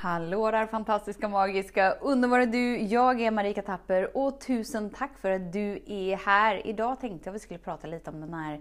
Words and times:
Hallå 0.00 0.50
där 0.50 0.66
fantastiska, 0.66 1.28
magiska, 1.28 1.92
underbara 1.92 2.46
du! 2.46 2.76
Jag 2.76 3.20
är 3.20 3.30
Marika 3.30 3.62
Tapper 3.62 4.16
och 4.16 4.40
tusen 4.40 4.90
tack 4.90 5.18
för 5.18 5.30
att 5.30 5.52
du 5.52 5.82
är 5.86 6.16
här. 6.16 6.66
Idag 6.66 7.00
tänkte 7.00 7.28
jag 7.28 7.32
att 7.32 7.40
vi 7.40 7.44
skulle 7.44 7.58
prata 7.58 7.86
lite 7.86 8.10
om 8.10 8.20
den 8.20 8.34
här 8.34 8.60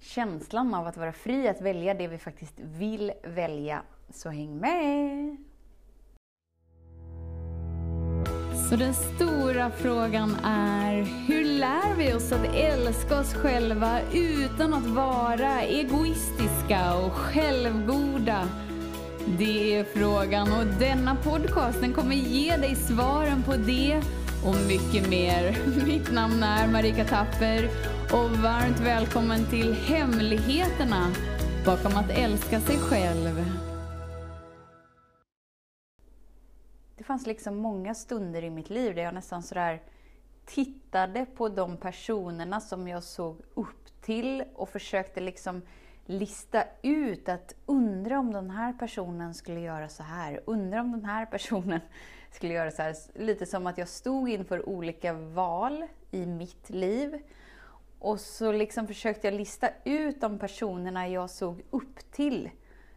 känslan 0.00 0.74
av 0.74 0.86
att 0.86 0.96
vara 0.96 1.12
fri 1.12 1.48
att 1.48 1.60
välja 1.60 1.94
det 1.94 2.08
vi 2.08 2.18
faktiskt 2.18 2.54
vill 2.60 3.12
välja. 3.22 3.82
Så 4.10 4.28
häng 4.28 4.58
med! 4.58 5.36
Så 8.70 8.76
den 8.76 8.94
stora 8.94 9.70
frågan 9.70 10.36
är, 10.44 10.94
hur 11.28 11.44
lär 11.44 11.94
vi 11.96 12.14
oss 12.14 12.32
att 12.32 12.54
älska 12.54 13.20
oss 13.20 13.34
själva 13.34 14.00
utan 14.12 14.74
att 14.74 14.86
vara 14.86 15.62
egoistiska 15.62 16.94
och 17.06 17.12
självgoda? 17.12 18.48
Det 19.26 19.74
är 19.76 19.84
frågan 19.84 20.52
och 20.52 20.66
denna 20.66 21.16
podcast 21.16 21.80
den 21.80 21.92
kommer 21.92 22.14
ge 22.14 22.56
dig 22.56 22.74
svaren 22.74 23.42
på 23.42 23.52
det 23.56 24.02
och 24.44 24.54
mycket 24.68 25.10
mer. 25.10 25.58
Mitt 25.86 26.12
namn 26.12 26.42
är 26.42 26.68
Marika 26.68 27.04
Tapper 27.04 27.68
och 28.12 28.30
varmt 28.30 28.80
välkommen 28.80 29.46
till 29.50 29.72
Hemligheterna 29.72 31.12
bakom 31.66 31.96
att 31.96 32.10
älska 32.10 32.60
sig 32.60 32.78
själv. 32.78 33.44
Det 36.96 37.04
fanns 37.04 37.26
liksom 37.26 37.56
många 37.56 37.94
stunder 37.94 38.44
i 38.44 38.50
mitt 38.50 38.70
liv 38.70 38.94
där 38.94 39.02
jag 39.02 39.14
nästan 39.14 39.42
sådär 39.42 39.82
tittade 40.46 41.26
på 41.26 41.48
de 41.48 41.76
personerna 41.76 42.60
som 42.60 42.88
jag 42.88 43.02
såg 43.02 43.40
upp 43.54 44.00
till 44.02 44.44
och 44.54 44.68
försökte 44.68 45.20
liksom 45.20 45.62
lista 46.10 46.64
ut 46.82 47.28
att 47.28 47.54
undra 47.66 48.18
om 48.18 48.32
den 48.32 48.50
här 48.50 48.72
personen 48.72 49.34
skulle 49.34 49.60
göra 49.60 49.88
så 49.88 50.02
här, 50.02 50.40
undra 50.44 50.80
om 50.80 50.92
den 50.92 51.04
här 51.04 51.26
personen 51.26 51.80
skulle 52.30 52.54
göra 52.54 52.70
så 52.70 52.82
här. 52.82 52.94
Lite 53.14 53.46
som 53.46 53.66
att 53.66 53.78
jag 53.78 53.88
stod 53.88 54.28
inför 54.28 54.68
olika 54.68 55.12
val 55.12 55.86
i 56.10 56.26
mitt 56.26 56.70
liv. 56.70 57.22
Och 57.98 58.20
så 58.20 58.52
liksom 58.52 58.86
försökte 58.86 59.26
jag 59.26 59.34
lista 59.34 59.68
ut 59.84 60.20
de 60.20 60.38
personerna 60.38 61.08
jag 61.08 61.30
såg 61.30 61.62
upp 61.70 62.12
till 62.12 62.50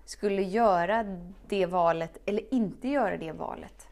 skulle 0.06 0.42
göra 0.42 1.04
det 1.48 1.66
valet 1.66 2.18
eller 2.26 2.54
inte 2.54 2.88
göra 2.88 3.18
det 3.18 3.32
valet. 3.32 3.88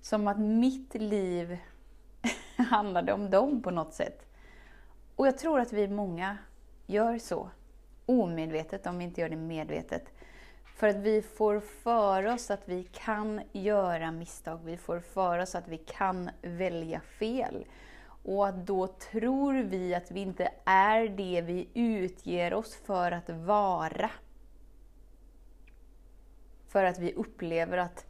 Som 0.00 0.28
att 0.28 0.38
mitt 0.38 0.94
liv 0.94 1.58
handlade 2.56 3.12
om 3.12 3.30
dem 3.30 3.62
på 3.62 3.70
något 3.70 3.94
sätt. 3.94 4.26
Och 5.16 5.26
jag 5.26 5.38
tror 5.38 5.60
att 5.60 5.72
vi 5.72 5.88
många 5.88 6.38
gör 6.86 7.18
så 7.18 7.50
omedvetet 8.10 8.86
om 8.86 8.98
vi 8.98 9.04
inte 9.04 9.20
gör 9.20 9.28
det 9.28 9.36
medvetet. 9.36 10.04
För 10.64 10.88
att 10.88 10.96
vi 10.96 11.22
får 11.22 11.60
för 11.60 12.26
oss 12.26 12.50
att 12.50 12.68
vi 12.68 12.84
kan 12.84 13.40
göra 13.52 14.10
misstag, 14.10 14.60
vi 14.64 14.76
får 14.76 15.00
för 15.00 15.38
oss 15.38 15.54
att 15.54 15.68
vi 15.68 15.78
kan 15.78 16.30
välja 16.42 17.00
fel. 17.00 17.66
Och 18.22 18.48
att 18.48 18.66
då 18.66 18.86
tror 18.86 19.54
vi 19.54 19.94
att 19.94 20.10
vi 20.10 20.20
inte 20.20 20.52
är 20.64 21.08
det 21.08 21.40
vi 21.40 21.68
utger 21.74 22.54
oss 22.54 22.76
för 22.76 23.12
att 23.12 23.30
vara. 23.30 24.10
För 26.68 26.84
att 26.84 26.98
vi 26.98 27.12
upplever 27.12 27.78
att 27.78 28.06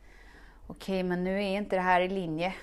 okej, 0.66 0.94
okay, 0.94 1.02
men 1.02 1.24
nu 1.24 1.44
är 1.44 1.56
inte 1.56 1.76
det 1.76 1.82
här 1.82 2.00
i 2.00 2.08
linje 2.08 2.54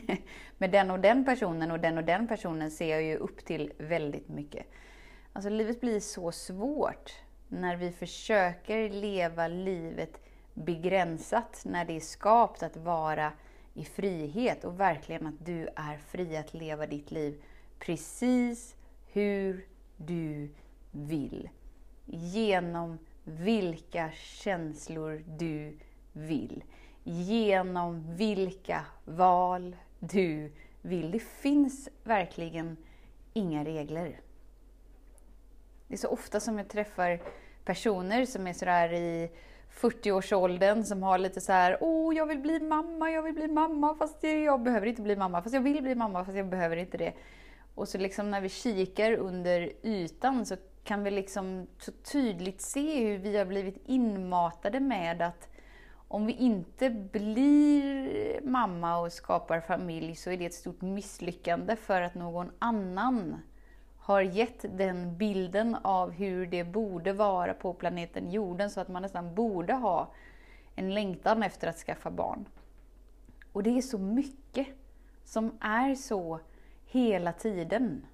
med 0.58 0.70
den 0.70 0.90
och 0.90 1.00
den 1.00 1.24
personen 1.24 1.70
och 1.70 1.80
den 1.80 1.98
och 1.98 2.04
den 2.04 2.28
personen 2.28 2.70
ser 2.70 2.90
jag 2.90 3.02
ju 3.02 3.16
upp 3.16 3.44
till 3.44 3.72
väldigt 3.78 4.28
mycket. 4.28 4.66
Alltså 5.32 5.50
livet 5.50 5.80
blir 5.80 6.00
så 6.00 6.32
svårt 6.32 7.12
när 7.48 7.76
vi 7.76 7.92
försöker 7.92 8.88
leva 8.88 9.48
livet 9.48 10.20
begränsat, 10.54 11.62
när 11.64 11.84
det 11.84 11.96
är 11.96 12.00
skapat 12.00 12.62
att 12.62 12.76
vara 12.76 13.32
i 13.74 13.84
frihet 13.84 14.64
och 14.64 14.80
verkligen 14.80 15.26
att 15.26 15.46
du 15.46 15.68
är 15.76 15.96
fri 15.96 16.36
att 16.36 16.54
leva 16.54 16.86
ditt 16.86 17.10
liv 17.10 17.42
precis 17.78 18.74
hur 19.12 19.66
du 19.96 20.50
vill. 20.90 21.48
Genom 22.06 22.98
vilka 23.24 24.10
känslor 24.12 25.24
du 25.38 25.78
vill. 26.12 26.64
Genom 27.04 28.16
vilka 28.16 28.84
val 29.04 29.76
du 29.98 30.52
vill. 30.82 31.10
Det 31.10 31.22
finns 31.22 31.88
verkligen 32.04 32.76
inga 33.32 33.64
regler. 33.64 34.20
Det 35.88 35.94
är 35.94 35.98
så 35.98 36.08
ofta 36.08 36.40
som 36.40 36.58
jag 36.58 36.68
träffar 36.68 37.20
personer 37.64 38.24
som 38.24 38.46
är 38.46 38.52
sådär 38.52 38.92
i 38.92 39.30
40-årsåldern 39.80 40.84
som 40.84 41.02
har 41.02 41.18
lite 41.18 41.40
så 41.40 41.52
här, 41.52 41.78
åh 41.80 42.16
jag 42.16 42.26
vill 42.26 42.38
bli 42.38 42.60
mamma, 42.60 43.10
jag 43.10 43.22
vill 43.22 43.34
bli 43.34 43.48
mamma 43.48 43.94
fast 43.94 44.22
jag 44.22 44.62
behöver 44.62 44.86
inte 44.86 45.02
bli 45.02 45.16
mamma, 45.16 45.42
fast 45.42 45.54
jag 45.54 45.60
vill 45.60 45.82
bli 45.82 45.94
mamma 45.94 46.24
fast 46.24 46.36
jag 46.36 46.46
behöver 46.46 46.76
inte 46.76 46.96
det. 46.96 47.12
Och 47.74 47.88
så 47.88 47.98
liksom 47.98 48.30
när 48.30 48.40
vi 48.40 48.48
kikar 48.48 49.12
under 49.12 49.72
ytan 49.82 50.46
så 50.46 50.56
kan 50.84 51.04
vi 51.04 51.10
liksom 51.10 51.66
så 51.78 51.92
tydligt 51.92 52.60
se 52.60 53.04
hur 53.04 53.18
vi 53.18 53.36
har 53.36 53.44
blivit 53.44 53.82
inmatade 53.86 54.80
med 54.80 55.22
att 55.22 55.48
om 56.08 56.26
vi 56.26 56.32
inte 56.32 56.90
blir 56.90 58.40
mamma 58.42 58.98
och 58.98 59.12
skapar 59.12 59.60
familj 59.60 60.16
så 60.16 60.30
är 60.30 60.36
det 60.36 60.46
ett 60.46 60.54
stort 60.54 60.80
misslyckande 60.80 61.76
för 61.76 62.02
att 62.02 62.14
någon 62.14 62.50
annan 62.58 63.36
har 64.08 64.22
gett 64.22 64.64
den 64.78 65.16
bilden 65.16 65.76
av 65.82 66.10
hur 66.10 66.46
det 66.46 66.64
borde 66.64 67.12
vara 67.12 67.54
på 67.54 67.74
planeten 67.74 68.30
jorden 68.30 68.70
så 68.70 68.80
att 68.80 68.88
man 68.88 69.02
nästan 69.02 69.34
borde 69.34 69.72
ha 69.72 70.12
en 70.74 70.94
längtan 70.94 71.42
efter 71.42 71.68
att 71.68 71.76
skaffa 71.76 72.10
barn. 72.10 72.44
Och 73.52 73.62
det 73.62 73.78
är 73.78 73.82
så 73.82 73.98
mycket 73.98 74.66
som 75.24 75.58
är 75.60 75.94
så 75.94 76.40
hela 76.86 77.32
tiden. 77.32 78.06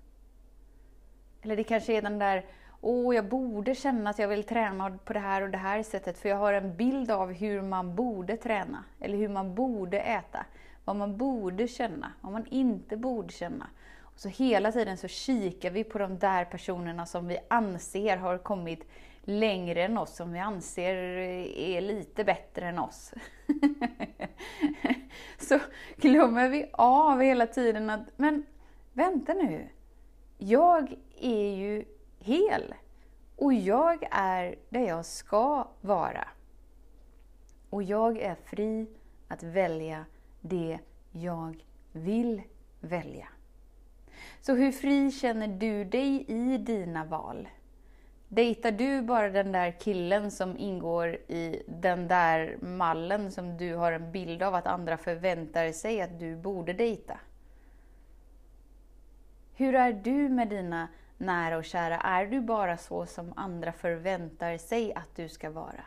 Eller 1.43 1.57
det 1.57 1.65
kanske 1.65 1.93
är 1.93 2.03
den 2.03 2.19
där, 2.19 2.45
åh 2.81 3.15
jag 3.15 3.29
borde 3.29 3.75
känna 3.75 4.11
att 4.11 4.19
jag 4.19 4.29
vill 4.29 4.45
träna 4.45 4.99
på 5.05 5.13
det 5.13 5.21
här 5.21 5.43
och 5.43 5.51
det 5.51 5.59
här 5.59 5.83
sättet 5.83 6.19
för 6.19 6.29
jag 6.29 6.37
har 6.37 6.53
en 6.53 6.77
bild 6.77 7.11
av 7.11 7.33
hur 7.33 7.63
man 7.63 7.95
borde 7.95 8.37
träna, 8.37 8.85
eller 9.01 9.19
hur 9.19 9.29
man 9.29 9.55
borde 9.55 10.01
äta, 10.01 10.47
vad 10.85 10.97
man 10.97 11.17
borde 11.17 11.69
känna, 11.69 12.13
vad 12.21 12.33
man 12.33 12.47
inte 12.47 12.97
borde 12.97 13.33
känna. 13.33 13.67
Så 14.17 14.29
hela 14.29 14.73
tiden 14.73 14.97
så 14.97 15.09
kikar 15.09 15.71
vi 15.71 15.85
på 15.85 15.99
de 15.99 16.19
där 16.19 16.45
personerna 16.45 17.07
som 17.07 17.29
vi 17.29 17.39
anser 17.49 18.17
har 18.17 18.39
kommit 18.39 18.87
längre 19.23 19.85
än 19.85 19.99
oss, 19.99 20.17
som 20.17 20.33
vi 20.33 20.39
anser 20.39 20.95
är 20.95 21.81
lite 21.81 22.25
bättre 22.25 22.69
än 22.69 22.79
oss. 22.79 23.15
så 25.39 25.59
glömmer 25.97 26.49
vi 26.49 26.71
av 26.73 27.21
hela 27.21 27.47
tiden 27.47 27.91
att, 27.91 28.01
men 28.17 28.47
vänta 28.93 29.33
nu. 29.33 29.69
Jag 30.39 30.95
är 31.21 31.55
ju 31.55 31.85
hel. 32.19 32.75
Och 33.37 33.55
jag 33.55 34.09
är 34.11 34.55
där 34.69 34.89
jag 34.89 35.07
ska 35.07 35.69
vara. 35.81 36.29
Och 37.71 37.83
jag 37.83 38.19
är 38.19 38.35
fri 38.35 38.87
att 39.29 39.43
välja 39.43 40.05
det 40.41 40.79
jag 41.13 41.65
vill 41.93 42.43
välja. 42.81 43.29
Så 44.47 44.55
hur 44.55 44.73
fri 44.73 45.11
känner 45.11 45.49
du 45.49 45.85
dig 45.85 46.25
i 46.29 46.59
dina 46.59 47.05
val? 47.05 47.49
Dejtar 48.29 48.73
du 48.73 49.03
bara 49.03 49.29
den 49.29 49.53
där 49.53 49.71
killen 49.71 50.31
som 50.31 50.59
ingår 50.59 51.09
i 51.15 51.63
den 51.67 52.09
där 52.09 52.59
mallen 52.63 53.31
som 53.33 53.57
du 53.57 53.75
har 53.75 53.93
en 53.93 54.13
bild 54.13 54.43
av 54.43 54.55
att 54.55 54.67
andra 54.67 54.97
förväntar 54.97 55.73
sig 55.73 56.01
att 56.01 56.19
du 56.19 56.37
borde 56.37 56.73
dejta? 56.73 57.19
Hur 59.55 59.75
är 59.75 59.93
du 59.93 60.29
med 60.29 60.49
dina 60.49 60.89
nära 61.19 61.57
och 61.57 61.65
kära? 61.65 61.97
Är 61.97 62.27
du 62.27 62.41
bara 62.41 62.77
så 62.77 63.07
som 63.07 63.33
andra 63.37 63.73
förväntar 63.73 64.59
sig 64.59 64.95
att 64.95 65.17
du 65.17 65.29
ska 65.29 65.51
vara? 65.51 65.85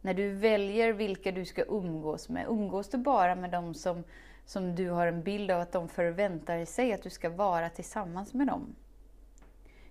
När 0.00 0.14
du 0.14 0.34
väljer 0.34 0.92
vilka 0.92 1.32
du 1.32 1.44
ska 1.44 1.64
umgås 1.64 2.28
med, 2.28 2.46
umgås 2.48 2.88
du 2.88 2.98
bara 2.98 3.34
med 3.34 3.50
de 3.50 3.74
som 3.74 4.04
som 4.46 4.74
du 4.74 4.90
har 4.90 5.06
en 5.06 5.22
bild 5.22 5.50
av 5.50 5.60
att 5.60 5.72
de 5.72 5.88
förväntar 5.88 6.64
sig 6.64 6.92
att 6.92 7.02
du 7.02 7.10
ska 7.10 7.30
vara 7.30 7.70
tillsammans 7.70 8.34
med 8.34 8.46
dem. 8.46 8.74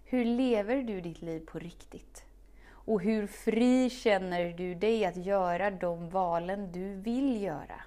Hur 0.03 0.25
lever 0.25 0.83
du 0.83 1.01
ditt 1.01 1.21
liv 1.21 1.39
på 1.45 1.59
riktigt? 1.59 2.25
Och 2.69 3.01
hur 3.01 3.27
fri 3.27 3.89
känner 3.89 4.53
du 4.53 4.75
dig 4.75 5.05
att 5.05 5.17
göra 5.17 5.71
de 5.71 6.09
valen 6.09 6.71
du 6.71 6.95
vill 6.95 7.41
göra? 7.41 7.81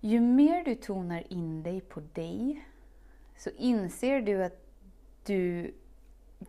Ju 0.00 0.20
mer 0.20 0.64
du 0.64 0.74
tonar 0.74 1.32
in 1.32 1.62
dig 1.62 1.80
på 1.80 2.00
dig, 2.00 2.64
så 3.36 3.50
inser 3.50 4.20
du 4.20 4.44
att 4.44 4.66
du 5.24 5.74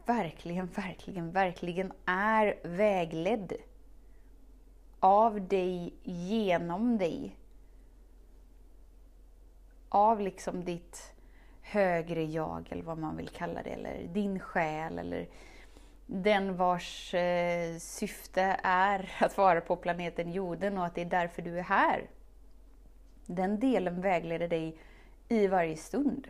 verkligen, 0.05 0.67
verkligen, 0.67 1.31
verkligen 1.31 1.93
är 2.05 2.59
vägledd 2.63 3.53
av 5.05 5.47
dig, 5.47 5.93
genom 6.03 6.97
dig. 6.97 7.37
Av 9.89 10.19
liksom 10.19 10.63
ditt 10.63 11.13
högre 11.61 12.23
jag, 12.23 12.67
eller 12.71 12.83
vad 12.83 12.97
man 12.97 13.17
vill 13.17 13.29
kalla 13.29 13.63
det, 13.63 13.69
eller 13.69 14.07
din 14.07 14.39
själ, 14.39 14.99
eller 14.99 15.27
den 16.05 16.57
vars 16.57 17.13
eh, 17.13 17.77
syfte 17.77 18.59
är 18.63 19.11
att 19.19 19.37
vara 19.37 19.61
på 19.61 19.75
planeten 19.75 20.31
jorden 20.31 20.77
och 20.77 20.85
att 20.85 20.95
det 20.95 21.01
är 21.01 21.05
därför 21.05 21.41
du 21.41 21.59
är 21.59 21.63
här. 21.63 22.09
Den 23.25 23.59
delen 23.59 24.01
vägleder 24.01 24.47
dig 24.47 24.77
i 25.29 25.47
varje 25.47 25.77
stund. 25.77 26.27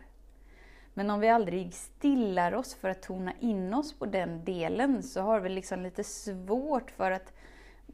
Men 0.94 1.10
om 1.10 1.20
vi 1.20 1.28
aldrig 1.28 1.74
stillar 1.74 2.54
oss 2.54 2.74
för 2.74 2.88
att 2.88 3.02
tona 3.02 3.32
in 3.40 3.74
oss 3.74 3.98
på 3.98 4.06
den 4.06 4.44
delen 4.44 5.02
så 5.02 5.20
har 5.20 5.40
vi 5.40 5.48
liksom 5.48 5.82
lite 5.82 6.04
svårt 6.04 6.90
för 6.90 7.10
att 7.10 7.32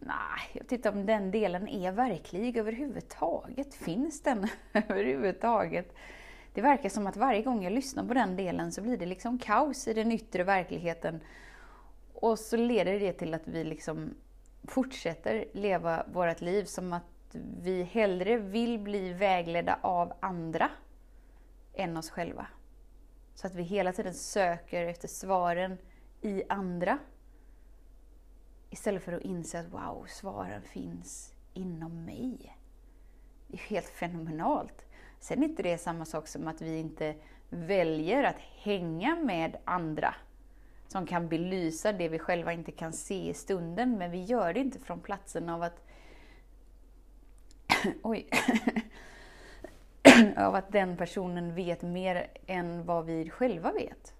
Nej, 0.07 0.51
jag 0.53 0.63
vet 0.63 0.73
inte 0.73 0.89
om 0.89 1.07
den 1.07 1.31
delen 1.31 1.69
är 1.69 1.93
verklig 1.93 2.57
överhuvudtaget. 2.57 3.75
Finns 3.75 4.23
den 4.23 4.49
överhuvudtaget? 4.73 5.95
Det 6.53 6.61
verkar 6.61 6.89
som 6.89 7.07
att 7.07 7.17
varje 7.17 7.43
gång 7.43 7.65
jag 7.65 7.73
lyssnar 7.73 8.05
på 8.05 8.15
den 8.15 8.37
delen 8.37 8.73
så 8.73 8.83
blir 8.83 8.97
det 8.97 9.07
liksom 9.07 9.39
kaos 9.39 9.89
i 9.89 9.95
den 9.95 10.13
yttre 10.13 10.45
verkligheten. 10.45 11.21
Och 12.15 12.39
så 12.39 12.57
leder 12.57 13.01
det 13.01 13.13
till 13.13 13.35
att 13.35 13.49
vi 13.49 13.65
liksom 13.65 14.15
fortsätter 14.65 15.45
leva 15.53 16.07
vårt 16.13 16.41
liv 16.41 16.65
som 16.65 16.93
att 16.93 17.37
vi 17.63 17.83
hellre 17.83 18.37
vill 18.37 18.79
bli 18.79 19.13
vägledda 19.13 19.79
av 19.83 20.13
andra 20.21 20.71
än 21.75 21.97
oss 21.97 22.11
själva. 22.11 22.47
Så 23.35 23.47
att 23.47 23.55
vi 23.55 23.63
hela 23.63 23.93
tiden 23.93 24.15
söker 24.15 24.87
efter 24.87 25.09
svaren 25.09 25.79
i 26.21 26.43
andra. 26.49 26.99
Istället 28.73 29.03
för 29.03 29.13
att 29.13 29.23
inse 29.23 29.61
att 29.61 29.73
wow, 29.73 30.07
svaren 30.09 30.63
finns 30.63 31.35
inom 31.55 32.05
mig. 32.05 32.57
Det 33.47 33.57
är 33.57 33.59
helt 33.59 33.89
fenomenalt. 33.89 34.85
Sen 35.21 35.43
är 35.43 35.49
inte 35.49 35.63
det 35.63 35.79
samma 35.79 36.05
sak 36.05 36.29
som 36.29 36.49
att 36.49 36.63
vi 36.63 36.79
inte 36.79 37.15
väljer 37.51 38.25
att 38.25 38.39
hänga 38.39 39.17
med 39.17 39.57
andra 39.65 40.15
som 40.89 41.07
kan 41.07 41.29
belysa 41.29 41.93
det 41.93 42.09
vi 42.09 42.19
själva 42.19 42.53
inte 42.53 42.73
kan 42.73 42.93
se 42.93 43.29
i 43.29 43.35
stunden, 43.35 43.99
men 43.99 44.11
vi 44.11 44.25
gör 44.25 44.53
det 44.53 44.61
inte 44.61 44.79
från 44.79 45.01
platsen 45.01 45.49
av 45.49 45.63
att 45.63 45.85
Oj. 48.03 48.29
av 50.37 50.55
att 50.55 50.73
den 50.73 50.97
personen 50.97 51.55
vet 51.55 51.83
mer 51.83 52.31
än 52.47 52.85
vad 52.87 53.07
vi 53.07 53.31
själva 53.31 53.73
vet. 53.73 54.15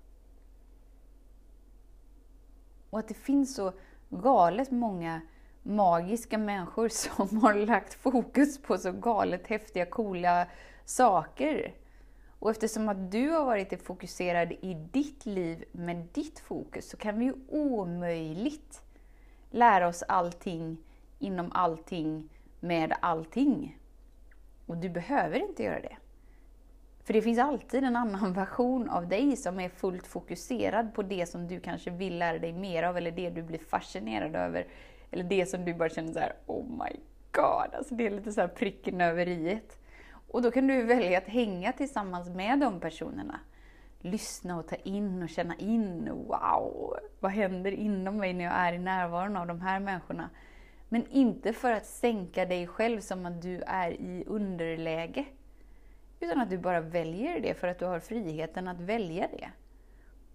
Och 2.91 2.99
att 2.99 3.09
det 3.09 3.15
finns 3.15 3.55
så 3.55 3.73
galet 4.13 4.71
många 4.71 5.21
magiska 5.63 6.39
människor 6.39 6.89
som 7.29 7.39
har 7.43 7.55
lagt 7.55 7.95
fokus 7.95 8.63
på 8.63 8.79
så 8.79 8.93
galet 8.93 9.47
häftiga, 9.47 9.87
coola 9.87 10.47
saker. 10.85 11.75
Och 12.39 12.51
eftersom 12.51 12.89
att 12.89 13.11
du 13.11 13.31
har 13.31 13.45
varit 13.45 13.83
fokuserad 13.83 14.53
i 14.53 14.75
ditt 14.93 15.27
liv 15.27 15.65
med 15.73 16.09
ditt 16.13 16.39
fokus 16.39 16.91
så 16.91 16.97
kan 16.97 17.19
vi 17.19 17.25
ju 17.25 17.35
omöjligt 17.49 18.83
lära 19.51 19.89
oss 19.89 20.03
allting 20.09 20.79
inom 21.19 21.53
allting 21.53 22.29
med 22.61 22.93
allting. 23.01 23.79
Och 24.67 24.77
du 24.77 24.89
behöver 24.89 25.49
inte 25.49 25.63
göra 25.63 25.81
det. 25.81 25.97
För 27.05 27.13
det 27.13 27.23
finns 27.23 27.39
alltid 27.39 27.85
en 27.85 27.97
annan 27.97 28.33
version 28.35 28.89
av 28.89 29.09
dig 29.09 29.37
som 29.37 29.61
är 29.61 29.69
fullt 29.69 30.07
fokuserad 30.07 30.95
på 30.95 31.03
det 31.03 31.27
som 31.27 31.49
du 31.49 31.61
kanske 31.61 31.91
vill 31.91 32.19
lära 32.19 32.39
dig 32.39 32.53
mer 32.53 32.83
av, 32.83 32.97
eller 32.97 33.11
det 33.11 33.31
du 33.31 33.43
blir 33.43 33.59
fascinerad 33.59 34.37
över. 34.37 34.67
Eller 35.11 35.25
det 35.25 35.47
som 35.47 35.65
du 35.65 35.75
bara 35.75 35.89
känner 35.89 36.13
så 36.13 36.19
här: 36.19 36.33
oh 36.47 36.65
my 36.65 37.01
god, 37.33 37.75
alltså 37.75 37.95
det 37.95 38.07
är 38.07 38.11
lite 38.11 38.33
så 38.33 38.41
här 38.41 38.49
pricken 38.49 39.01
över 39.01 39.29
iet. 39.29 39.79
Och 40.33 40.43
då 40.43 40.51
kan 40.51 40.67
du 40.67 40.83
välja 40.83 41.19
att 41.19 41.29
hänga 41.29 41.73
tillsammans 41.73 42.29
med 42.29 42.61
de 42.61 42.81
personerna. 42.81 43.41
Lyssna 44.01 44.59
och 44.59 44.69
ta 44.69 44.77
in 44.77 45.23
och 45.23 45.29
känna 45.29 45.57
in, 45.57 46.11
wow, 46.13 46.97
vad 47.21 47.33
händer 47.33 47.73
inom 47.73 48.17
mig 48.17 48.33
när 48.33 48.45
jag 48.45 48.55
är 48.55 48.73
i 48.73 48.79
närvaron 48.79 49.37
av 49.37 49.47
de 49.47 49.61
här 49.61 49.81
människorna? 49.81 50.31
Men 50.89 51.07
inte 51.11 51.53
för 51.53 51.73
att 51.73 51.87
sänka 51.87 52.47
dig 52.47 52.67
själv 52.67 53.01
som 53.01 53.27
att 53.27 53.43
du 53.43 53.63
är 53.67 53.91
i 53.91 54.25
underläge. 54.27 55.25
Utan 56.23 56.41
att 56.41 56.51
du 56.51 56.59
bara 56.59 56.81
väljer 56.81 57.41
det 57.41 57.55
för 57.55 57.69
att 57.69 57.79
du 57.79 57.85
har 57.85 58.01
friheten 58.01 58.69
att 58.69 58.81
välja 58.81 59.29
det. 59.29 59.51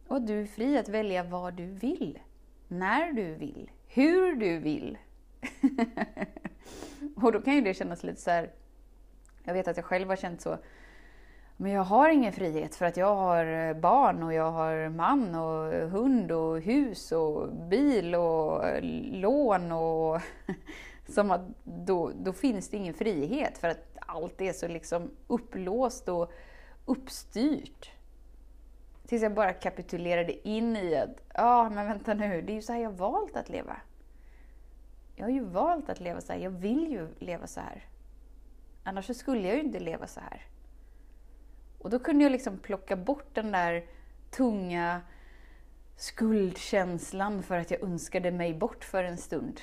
Och 0.08 0.22
du 0.22 0.42
är 0.42 0.46
fri 0.46 0.78
att 0.78 0.90
välja 0.90 1.24
vad 1.24 1.54
du 1.54 1.66
vill. 1.66 2.20
När 2.68 3.14
du 3.14 3.36
vill. 3.36 3.72
Hur 3.88 4.36
du 4.36 4.58
vill. 4.58 4.98
och 7.16 7.32
då 7.32 7.42
kan 7.42 7.56
ju 7.56 7.62
det 7.62 7.74
kännas 7.74 8.04
lite 8.04 8.22
så 8.22 8.32
här, 8.32 8.52
Jag 9.44 9.54
vet 9.54 9.68
att 9.68 9.78
jag 9.78 9.86
själv 9.86 10.10
har 10.10 10.16
känt 10.16 10.42
så. 10.42 10.58
Men 11.58 11.72
jag 11.72 11.84
har 11.84 12.10
ingen 12.10 12.34
frihet 12.34 12.76
för 12.76 12.86
att 12.86 12.98
jag 12.98 13.16
har 13.16 13.74
barn 13.74 14.24
och 14.24 14.34
jag 14.34 14.52
har 14.52 14.90
man 14.90 15.36
och 15.36 15.90
hund 15.90 16.32
och 16.32 16.62
hus 16.62 17.12
och 17.12 17.54
bil 17.54 18.16
och 18.16 18.64
lån 19.12 19.72
och 19.72 20.22
som 21.08 21.32
att 21.32 21.42
då, 21.64 22.12
då 22.16 22.34
finns 22.34 22.70
det 22.70 22.78
ingen 22.78 22.94
frihet 22.94 23.58
för 23.58 23.68
att 23.68 23.98
allt 24.00 24.42
är 24.42 24.54
så 24.54 24.68
liksom 24.68 25.12
upplåst 25.28 26.10
och 26.10 26.32
uppstyrt. 26.86 27.92
Tills 29.08 29.24
jag 29.24 29.34
bara 29.34 29.54
kapitulerade 29.54 30.48
in 30.48 30.78
i 30.78 30.96
att, 30.96 31.10
ja 31.34 31.44
ah, 31.44 31.70
men 31.70 31.88
vänta 31.88 32.14
nu, 32.14 32.42
det 32.42 32.52
är 32.52 32.56
ju 32.56 32.62
så 32.62 32.74
här 32.74 32.80
jag 32.80 32.92
valt 32.92 33.36
att 33.36 33.50
leva. 33.50 33.78
Jag 35.16 35.26
har 35.26 35.32
ju 35.32 35.44
valt 35.44 35.90
att 35.90 36.00
leva 36.00 36.22
så 36.22 36.34
här, 36.34 36.40
jag 36.40 36.52
vill 36.52 36.92
ju 36.92 37.08
leva 37.20 37.48
så 37.48 37.60
här. 37.60 37.86
Annars 38.84 39.06
så 39.06 39.14
skulle 39.14 39.48
jag 39.48 39.58
ju 39.58 39.64
inte 39.64 39.80
leva 39.80 40.08
så 40.08 40.20
här. 40.20 40.46
Och 41.80 41.90
då 41.90 42.00
kunde 42.00 42.24
jag 42.24 42.32
liksom 42.32 42.58
plocka 42.58 42.96
bort 42.96 43.36
den 43.36 43.52
där 43.52 43.86
tunga 44.32 45.02
skuldkänslan 45.96 47.44
för 47.44 47.58
att 47.58 47.72
jag 47.72 47.84
önskade 47.84 48.32
mig 48.32 48.54
bort 48.54 48.84
för 48.84 49.04
en 49.04 49.18
stund. 49.18 49.62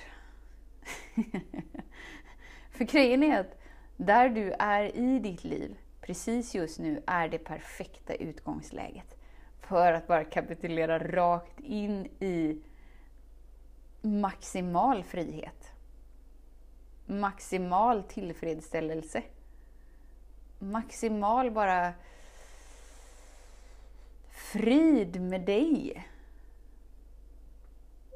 för 2.70 2.84
grejen 2.84 3.22
är 3.22 3.40
att 3.40 3.58
där 3.96 4.28
du 4.28 4.52
är 4.52 4.96
i 4.96 5.19
ditt 5.19 5.44
liv, 5.44 5.76
precis 6.00 6.54
just 6.54 6.78
nu, 6.78 7.02
är 7.06 7.28
det 7.28 7.38
perfekta 7.38 8.14
utgångsläget. 8.14 9.16
För 9.60 9.92
att 9.92 10.06
bara 10.06 10.25
kapitulera 10.25 10.98
rakt 10.98 11.60
in 11.60 12.06
i 12.20 12.62
maximal 14.02 15.04
frihet. 15.04 15.70
Maximal 17.06 18.02
tillfredsställelse. 18.02 19.22
Maximal 20.58 21.50
bara 21.50 21.92
frid 24.31 25.20
med 25.20 25.40
dig. 25.40 26.04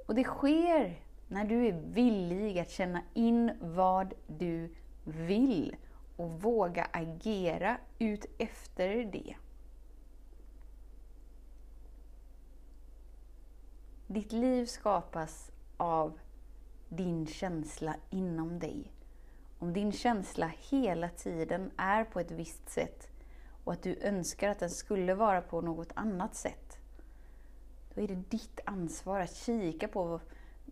Och 0.07 0.15
det 0.15 0.25
sker 0.25 1.01
när 1.29 1.45
du 1.45 1.67
är 1.67 1.73
villig 1.73 2.59
att 2.59 2.71
känna 2.71 3.03
in 3.15 3.53
vad 3.61 4.15
du 4.27 4.75
vill 5.05 5.77
och 6.17 6.43
våga 6.43 6.89
agera 6.93 7.77
ut 7.99 8.27
efter 8.39 9.05
det. 9.05 9.35
Ditt 14.07 14.33
liv 14.33 14.67
skapas 14.67 15.51
av 15.77 16.19
din 16.89 17.27
känsla 17.27 17.97
inom 18.11 18.59
dig. 18.59 18.93
Om 19.59 19.73
din 19.73 19.93
känsla 19.93 20.53
hela 20.71 21.09
tiden 21.09 21.71
är 21.77 22.05
på 22.05 22.21
ett 22.21 22.31
visst 22.31 22.71
sätt 22.71 23.09
och 23.65 23.73
att 23.73 23.83
du 23.83 23.99
önskar 24.03 24.49
att 24.49 24.59
den 24.59 24.71
skulle 24.71 25.15
vara 25.15 25.43
på 25.43 25.61
något 25.61 25.93
annat 25.95 26.35
sätt, 26.35 26.79
då 27.95 28.01
är 28.01 28.09
det 28.09 28.15
ditt 28.15 28.61
ansvar 28.65 29.21
att 29.21 29.37
kika 29.37 29.89
på 29.89 30.21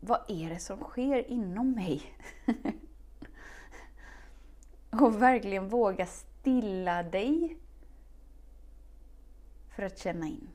vad 0.06 0.20
är 0.28 0.50
det 0.50 0.58
som 0.58 0.80
sker 0.80 1.30
inom 1.30 1.72
mig? 1.72 2.02
och 4.90 5.22
verkligen 5.22 5.68
våga 5.68 6.06
stilla 6.06 7.02
dig 7.02 7.56
för 9.76 9.82
att 9.82 9.98
känna 9.98 10.26
in. 10.26 10.48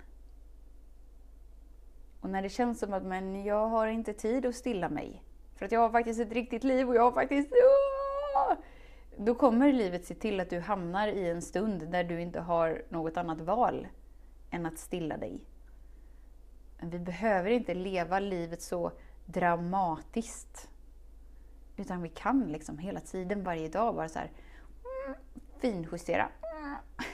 Och 2.22 2.29
när 2.29 2.41
det 2.41 2.50
känns 2.50 2.79
som 2.79 2.93
att 2.93 3.03
men 3.03 3.43
jag 3.43 3.67
har 3.67 3.88
inte 3.88 4.13
tid 4.13 4.46
att 4.46 4.55
stilla 4.55 4.89
mig, 4.89 5.24
för 5.55 5.65
att 5.65 5.72
jag 5.72 5.79
har 5.79 5.89
faktiskt 5.89 6.20
ett 6.20 6.31
riktigt 6.31 6.63
liv 6.63 6.89
och 6.89 6.96
jag 6.96 7.01
har 7.01 7.12
faktiskt... 7.12 7.53
Då 9.17 9.36
kommer 9.36 9.74
livet 9.74 10.05
se 10.05 10.15
till 10.15 10.39
att 10.39 10.50
du 10.50 10.60
hamnar 10.60 11.08
i 11.08 11.29
en 11.29 11.41
stund 11.41 11.91
där 11.91 12.03
du 12.03 12.22
inte 12.22 12.39
har 12.39 12.84
något 12.89 13.17
annat 13.17 13.41
val 13.41 13.88
än 14.51 14.65
att 14.65 14.77
stilla 14.77 15.17
dig. 15.17 15.39
Men 16.79 16.89
vi 16.89 17.00
behöver 17.00 17.50
inte 17.50 17.74
leva 17.74 18.20
livet 18.20 18.62
så 18.62 18.91
dramatiskt. 19.25 20.69
Utan 21.77 22.01
vi 22.01 22.09
kan 22.09 22.51
liksom 22.51 22.77
hela 22.77 22.99
tiden, 22.99 23.43
varje 23.43 23.69
dag, 23.69 23.95
bara 23.95 24.09
så 24.09 24.19
här 24.19 24.31
mm, 25.05 25.19
finjustera. 25.59 26.29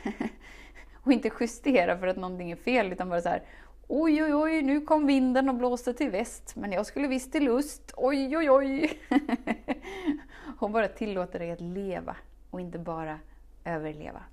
och 1.03 1.11
inte 1.11 1.31
justera 1.39 1.97
för 1.97 2.07
att 2.07 2.17
någonting 2.17 2.51
är 2.51 2.55
fel, 2.55 2.91
utan 2.91 3.09
bara 3.09 3.21
så 3.21 3.29
här 3.29 3.43
Oj, 3.89 4.23
oj, 4.23 4.33
oj, 4.35 4.61
nu 4.61 4.81
kom 4.81 5.07
vinden 5.07 5.49
och 5.49 5.55
blåste 5.55 5.93
till 5.93 6.09
väst, 6.09 6.55
men 6.55 6.71
jag 6.71 6.85
skulle 6.85 7.07
visst 7.07 7.31
till 7.31 7.43
lust. 7.43 7.93
Oj, 7.97 8.37
oj, 8.37 8.49
oj. 8.49 8.99
och 10.59 10.71
bara 10.71 10.87
tillåta 10.87 11.37
dig 11.37 11.51
att 11.51 11.61
leva 11.61 12.15
och 12.49 12.61
inte 12.61 12.79
bara 12.79 13.19
överleva. 13.65 14.23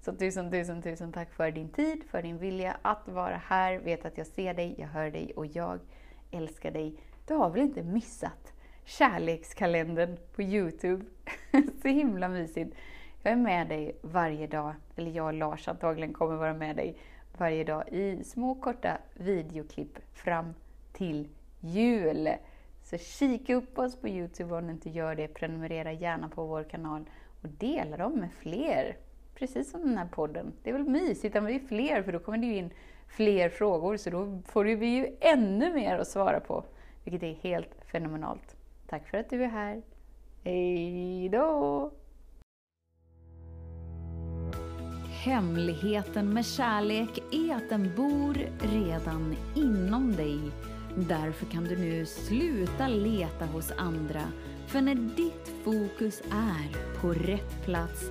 Så 0.00 0.12
tusen, 0.12 0.50
tusen, 0.50 0.82
tusen 0.82 1.12
tack 1.12 1.32
för 1.32 1.50
din 1.50 1.68
tid, 1.68 2.04
för 2.10 2.22
din 2.22 2.38
vilja 2.38 2.76
att 2.82 3.08
vara 3.08 3.36
här. 3.36 3.78
Vet 3.78 4.04
att 4.04 4.18
jag 4.18 4.26
ser 4.26 4.54
dig, 4.54 4.74
jag 4.78 4.88
hör 4.88 5.10
dig 5.10 5.32
och 5.36 5.46
jag 5.46 5.80
älskar 6.30 6.70
dig. 6.70 6.94
Du 7.26 7.34
har 7.34 7.50
väl 7.50 7.62
inte 7.62 7.82
missat 7.82 8.52
kärlekskalendern 8.84 10.16
på 10.34 10.42
Youtube? 10.42 11.04
Så 11.82 11.88
himla 11.88 12.28
mysigt. 12.28 12.76
Jag 13.22 13.32
är 13.32 13.36
med 13.36 13.68
dig 13.68 13.96
varje 14.02 14.46
dag, 14.46 14.74
eller 14.96 15.10
jag 15.10 15.26
och 15.26 15.34
Lars 15.34 15.68
antagligen 15.68 16.14
kommer 16.14 16.36
vara 16.36 16.54
med 16.54 16.76
dig 16.76 16.96
varje 17.38 17.64
dag 17.64 17.88
i 17.88 18.24
små 18.24 18.54
korta 18.54 18.98
videoklipp 19.14 19.98
fram 20.12 20.54
till 20.92 21.28
jul. 21.60 22.28
Så 22.82 22.98
kika 22.98 23.54
upp 23.54 23.78
oss 23.78 23.96
på 23.96 24.08
Youtube 24.08 24.54
om 24.54 24.66
du 24.66 24.72
inte 24.72 24.90
gör 24.90 25.14
det. 25.14 25.28
Prenumerera 25.28 25.92
gärna 25.92 26.28
på 26.28 26.46
vår 26.46 26.64
kanal 26.64 27.04
och 27.42 27.48
dela 27.48 27.96
dem 27.96 28.12
med 28.12 28.32
fler. 28.32 28.96
Precis 29.34 29.70
som 29.70 29.80
den 29.80 29.98
här 29.98 30.06
podden. 30.06 30.52
Det 30.62 30.70
är 30.70 30.74
väl 30.74 30.88
mysigt 30.88 31.36
om 31.36 31.44
vi 31.44 31.54
är 31.54 31.66
fler, 31.68 32.02
för 32.02 32.12
då 32.12 32.18
kommer 32.18 32.38
det 32.38 32.46
ju 32.46 32.56
in 32.56 32.70
fler 33.08 33.48
frågor, 33.48 33.96
så 33.96 34.10
då 34.10 34.42
får 34.46 34.64
vi 34.64 34.86
ju 34.86 35.16
ännu 35.20 35.74
mer 35.74 35.98
att 35.98 36.08
svara 36.08 36.40
på, 36.40 36.64
vilket 37.04 37.22
är 37.22 37.34
helt 37.34 37.70
fenomenalt. 37.92 38.56
Tack 38.86 39.08
för 39.08 39.18
att 39.18 39.30
du 39.30 39.44
är 39.44 39.48
här. 39.48 39.82
Hej 40.44 41.28
då! 41.28 41.92
Hemligheten 45.24 46.32
med 46.32 46.46
kärlek 46.46 47.18
är 47.32 47.54
att 47.54 47.68
den 47.68 47.90
bor 47.96 48.36
redan 48.58 49.36
inom 49.54 50.12
dig. 50.12 50.38
Därför 50.96 51.46
kan 51.46 51.64
du 51.64 51.76
nu 51.76 52.06
sluta 52.06 52.88
leta 52.88 53.46
hos 53.46 53.72
andra. 53.76 54.22
För 54.66 54.80
när 54.80 54.94
ditt 54.94 55.48
fokus 55.64 56.22
är 56.32 57.00
på 57.00 57.08
rätt 57.08 57.64
plats 57.64 58.10